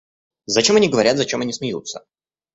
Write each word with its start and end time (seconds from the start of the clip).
Зачем 0.47 0.77
они 0.77 0.89
говорят, 0.89 1.17
зачем 1.17 1.41
они 1.41 1.53
смеются? 1.53 2.03